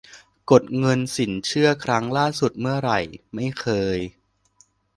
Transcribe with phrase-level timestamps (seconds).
[0.51, 2.99] -กดเงินสินเชื่อครั้งล่าสุดเมื่อไหร่:
[3.35, 3.65] ไม่เค
[3.95, 3.97] ย